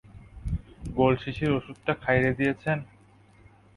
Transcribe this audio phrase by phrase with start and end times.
[0.95, 2.77] গোল শিশির ওষুধটা খাইরে দিয়েছেন?